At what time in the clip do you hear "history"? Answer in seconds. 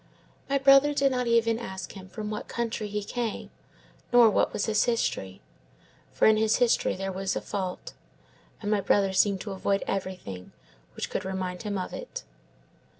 4.85-5.41, 6.55-6.95